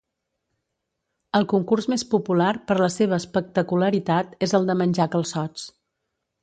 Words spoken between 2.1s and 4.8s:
popular, per la seva espectacularitat, és el de